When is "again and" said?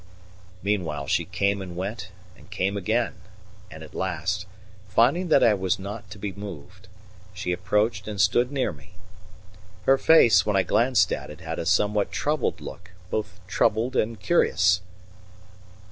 2.75-3.83